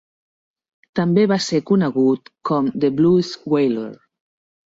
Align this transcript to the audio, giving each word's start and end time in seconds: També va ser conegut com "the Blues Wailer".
També 0.99 1.25
va 1.31 1.37
ser 1.47 1.59
conegut 1.71 2.33
com 2.51 2.71
"the 2.85 2.91
Blues 3.01 3.31
Wailer". 3.55 3.87